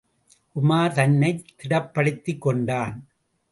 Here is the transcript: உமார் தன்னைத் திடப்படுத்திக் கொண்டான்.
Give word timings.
உமார் 0.55 0.93
தன்னைத் 0.93 1.45
திடப்படுத்திக் 1.57 2.37
கொண்டான். 2.37 3.07